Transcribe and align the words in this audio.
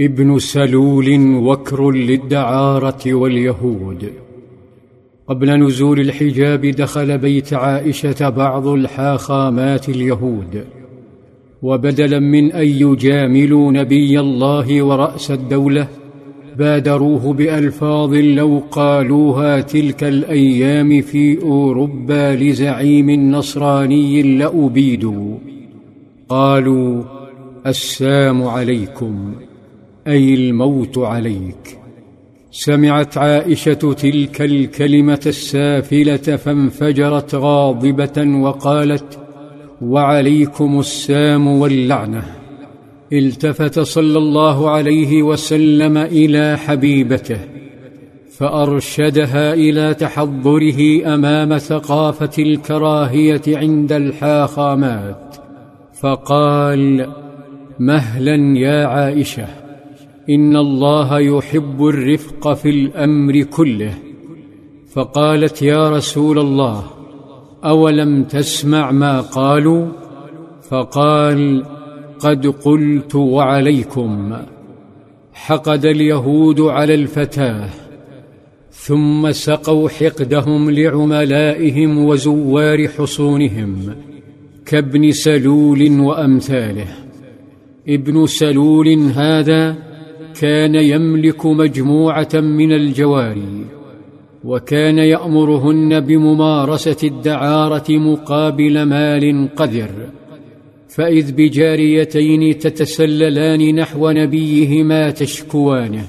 ابن 0.00 0.38
سلول 0.38 1.36
وكر 1.36 1.90
للدعارة 1.90 3.14
واليهود. 3.14 4.12
قبل 5.28 5.66
نزول 5.66 6.00
الحجاب 6.00 6.66
دخل 6.66 7.18
بيت 7.18 7.54
عائشة 7.54 8.28
بعض 8.28 8.66
الحاخامات 8.66 9.88
اليهود. 9.88 10.64
وبدلا 11.62 12.18
من 12.18 12.52
أن 12.52 12.66
يجاملوا 12.66 13.72
نبي 13.72 14.20
الله 14.20 14.82
ورأس 14.82 15.30
الدولة 15.30 15.88
بادروه 16.58 17.32
بألفاظ 17.32 18.14
لو 18.14 18.62
قالوها 18.70 19.60
تلك 19.60 20.04
الأيام 20.04 21.00
في 21.00 21.42
أوروبا 21.42 22.34
لزعيم 22.34 23.10
نصراني 23.10 24.22
لأبيدوا. 24.22 25.36
قالوا 26.28 27.02
السام 27.66 28.42
عليكم. 28.42 29.47
أي 30.08 30.34
الموت 30.34 30.98
عليك. 30.98 31.78
سمعت 32.50 33.18
عائشة 33.18 33.72
تلك 33.72 34.42
الكلمة 34.42 35.20
السافلة 35.26 36.16
فانفجرت 36.16 37.34
غاضبة 37.34 38.38
وقالت 38.40 39.18
وعليكم 39.82 40.78
السام 40.78 41.46
واللعنة. 41.46 42.22
التفت 43.12 43.80
صلى 43.80 44.18
الله 44.18 44.70
عليه 44.70 45.22
وسلم 45.22 45.98
إلى 45.98 46.58
حبيبته 46.58 47.38
فأرشدها 48.38 49.54
إلى 49.54 49.94
تحضره 49.94 51.06
أمام 51.14 51.58
ثقافة 51.58 52.42
الكراهية 52.42 53.42
عند 53.48 53.92
الحاخامات 53.92 55.36
فقال 56.00 57.06
مهلا 57.78 58.58
يا 58.58 58.86
عائشة. 58.86 59.67
إن 60.30 60.56
الله 60.56 61.18
يحب 61.18 61.86
الرفق 61.86 62.52
في 62.52 62.70
الأمر 62.70 63.42
كله. 63.42 63.94
فقالت 64.92 65.62
يا 65.62 65.90
رسول 65.90 66.38
الله 66.38 66.84
أولم 67.64 68.24
تسمع 68.24 68.90
ما 68.90 69.20
قالوا؟ 69.20 69.88
فقال 70.68 71.64
قد 72.18 72.46
قلت 72.46 73.14
وعليكم. 73.14 74.36
حقد 75.32 75.84
اليهود 75.84 76.60
على 76.60 76.94
الفتاة 76.94 77.68
ثم 78.70 79.32
سقوا 79.32 79.88
حقدهم 79.88 80.70
لعملائهم 80.70 82.04
وزوار 82.04 82.88
حصونهم 82.88 83.94
كابن 84.66 85.10
سلول 85.10 86.00
وأمثاله. 86.00 86.86
ابن 87.88 88.26
سلول 88.26 88.88
هذا 88.88 89.87
كان 90.40 90.74
يملك 90.74 91.46
مجموعة 91.46 92.28
من 92.34 92.72
الجواري 92.72 93.64
وكان 94.44 94.98
يأمرهن 94.98 96.00
بممارسة 96.00 96.96
الدعارة 97.08 97.84
مقابل 97.90 98.82
مال 98.82 99.48
قذر 99.56 99.90
فإذ 100.88 101.32
بجاريتين 101.32 102.58
تتسللان 102.58 103.74
نحو 103.74 104.10
نبيهما 104.10 105.10
تشكوانه. 105.10 106.04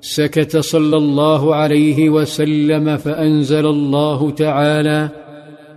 سكت 0.00 0.56
صلى 0.56 0.96
الله 0.96 1.54
عليه 1.54 2.10
وسلم 2.10 2.96
فأنزل 2.96 3.66
الله 3.66 4.30
تعالى 4.30 5.08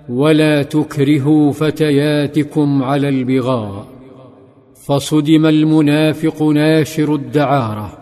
ولا 0.09 0.63
تكرهوا 0.63 1.51
فتياتكم 1.51 2.83
على 2.83 3.09
البغاء. 3.09 3.92
فصدم 4.85 5.45
المنافق 5.45 6.43
ناشر 6.43 7.15
الدعارة 7.15 7.97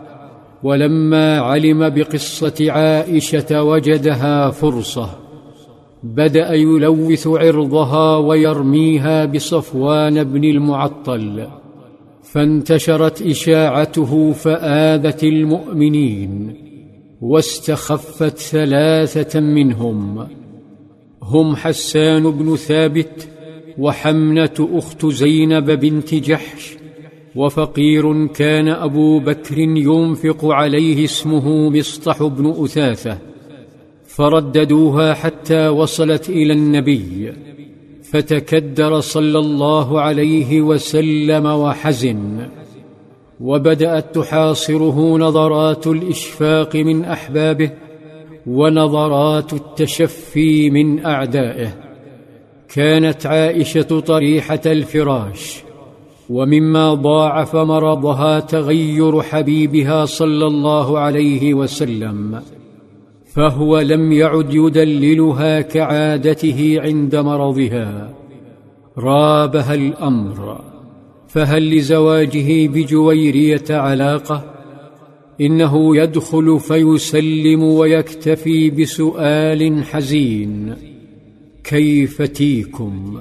ولما 0.62 1.38
علم 1.38 1.88
بقصة 1.88 2.70
عائشة 2.70 3.62
وجدها 3.62 4.50
فرصة 4.50 5.10
بدأ 6.02 6.54
يلوث 6.54 7.26
عرضها 7.26 8.16
ويرميها 8.16 9.24
بصفوان 9.24 10.24
بن 10.24 10.44
المعطل 10.44 11.46
فانتشرت 12.22 13.22
إشاعته 13.22 14.32
فآذت 14.32 15.24
المؤمنين 15.24 16.54
واستخفت 17.20 18.38
ثلاثة 18.38 19.40
منهم 19.40 20.26
هم 21.22 21.56
حسان 21.56 22.30
بن 22.30 22.56
ثابت 22.56 23.31
وحمنه 23.78 24.68
أخت 24.72 25.06
زينب 25.06 25.70
بنت 25.70 26.14
جحش 26.14 26.76
وفقير 27.36 28.26
كان 28.26 28.68
أبو 28.68 29.18
بكر 29.18 29.58
ينفق 29.58 30.44
عليه 30.44 31.04
اسمه 31.04 31.70
مصطح 31.70 32.22
بن 32.22 32.54
أثاثة 32.64 33.18
فرددوها 34.06 35.14
حتى 35.14 35.68
وصلت 35.68 36.30
إلى 36.30 36.52
النبي 36.52 37.32
فتكدر 38.02 39.00
صلى 39.00 39.38
الله 39.38 40.00
عليه 40.00 40.60
وسلم 40.60 41.46
وحزن 41.46 42.48
وبدأت 43.40 44.14
تحاصره 44.14 45.18
نظرات 45.18 45.86
الإشفاق 45.86 46.76
من 46.76 47.04
أحبابه 47.04 47.70
ونظرات 48.46 49.52
التشفي 49.52 50.70
من 50.70 51.04
أعدائه. 51.04 51.91
كانت 52.74 53.26
عائشة 53.26 54.00
طريحة 54.00 54.60
الفراش 54.66 55.62
ومما 56.30 56.94
ضاعف 56.94 57.56
مرضها 57.56 58.40
تغير 58.40 59.22
حبيبها 59.22 60.04
صلى 60.04 60.46
الله 60.46 60.98
عليه 60.98 61.54
وسلم 61.54 62.42
فهو 63.34 63.80
لم 63.80 64.12
يعد 64.12 64.54
يدللها 64.54 65.60
كعادته 65.60 66.76
عند 66.80 67.16
مرضها. 67.16 68.14
رابها 68.98 69.74
الأمر 69.74 70.60
فهل 71.28 71.76
لزواجه 71.76 72.66
بجويرية 72.66 73.64
علاقة؟ 73.70 74.44
إنه 75.40 75.96
يدخل 75.96 76.60
فيسلم 76.60 77.62
ويكتفي 77.62 78.70
بسؤال 78.70 79.84
حزين. 79.84 80.91
كيف 81.64 82.22
تيكم؟ 82.22 83.20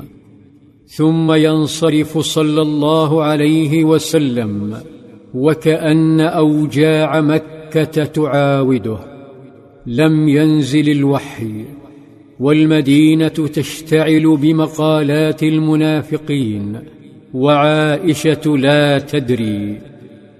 ثم 0.87 1.31
ينصرف 1.31 2.17
صلى 2.17 2.61
الله 2.61 3.23
عليه 3.23 3.83
وسلم 3.83 4.77
وكأن 5.33 6.19
أوجاع 6.19 7.21
مكة 7.21 8.03
تعاوده. 8.03 8.97
لم 9.85 10.29
ينزل 10.29 10.89
الوحي 10.89 11.65
والمدينة 12.39 13.27
تشتعل 13.27 14.37
بمقالات 14.37 15.43
المنافقين 15.43 16.79
وعائشة 17.33 18.57
لا 18.57 18.99
تدري 18.99 19.81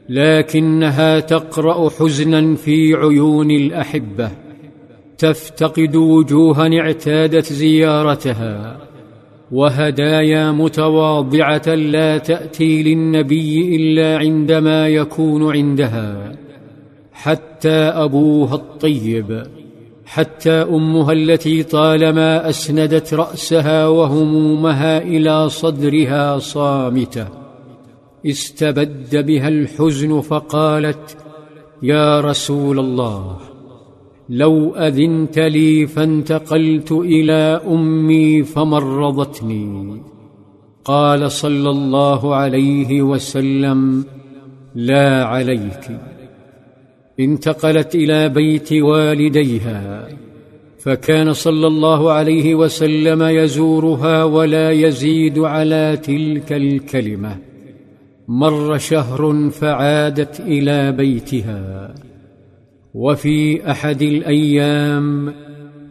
لكنها 0.10 1.20
تقرأ 1.20 1.90
حزنا 1.90 2.56
في 2.56 2.94
عيون 2.96 3.52
الأحبة. 3.52 4.32
تفتقد 5.22 5.96
وجوها 5.96 6.80
اعتادت 6.80 7.54
زيارتها. 7.54 8.78
وهدايا 9.52 10.52
متواضعة 10.52 11.68
لا 11.76 12.18
تأتي 12.18 12.84
للنبي 12.84 13.76
إلا 13.76 14.18
عندما 14.18 14.88
يكون 14.88 15.52
عندها. 15.52 16.32
حتى 17.14 17.78
أبوها 18.06 18.56
الطيب 18.56 19.44
حتى 20.06 20.52
أمها 20.52 21.12
التي 21.14 21.64
طالما 21.64 22.50
أسندت 22.50 23.14
رأسها 23.14 23.88
وهمومها 23.88 24.98
إلى 24.98 25.50
صدرها 25.50 26.40
صامتة. 26.40 27.28
استبد 28.26 29.26
بها 29.26 29.48
الحزن 29.48 30.22
فقالت 30.22 31.18
يا 31.84 32.22
رسول 32.22 32.80
الله 32.80 33.51
لو 34.32 34.76
أذنت 34.76 35.40
لي 35.40 35.88
فانتقلت 35.88 36.92
إلى 36.92 37.62
أمي 37.68 38.44
فمرضتني. 38.44 40.02
قال 40.86 41.32
صلى 41.32 41.70
الله 41.70 42.36
عليه 42.36 43.02
وسلم 43.02 44.06
لا 44.76 45.24
عليك. 45.24 46.00
انتقلت 47.20 47.96
إلى 47.96 48.30
بيت 48.30 48.74
والديها 48.74 50.08
فكان 50.80 51.34
صلى 51.34 51.68
الله 51.68 52.12
عليه 52.12 52.56
وسلم 52.56 53.24
يزورها 53.24 54.24
ولا 54.24 54.72
يزيد 54.72 55.40
على 55.40 56.00
تلك 56.04 56.54
الكلمة. 56.54 57.38
مر 58.28 58.78
شهر 58.78 59.50
فعادت 59.50 60.40
إلى 60.40 60.92
بيتها. 60.92 61.94
وفي 62.94 63.72
أحد 63.72 64.02
الأيام 64.02 65.34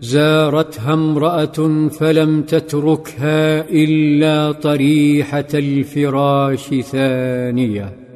زارتها 0.00 0.92
امرأة 0.94 1.88
فلم 1.88 2.42
تتركها 2.42 3.68
إلا 3.70 4.52
طريحة 4.52 5.48
الفراش 5.54 6.74
ثانية. 6.74 8.09